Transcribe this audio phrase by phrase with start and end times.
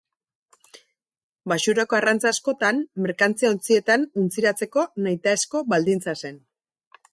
[1.53, 6.45] Baxurako arrantza askotan merkantzia-ontzietan untziratzeko nahitaezko baldintza zen.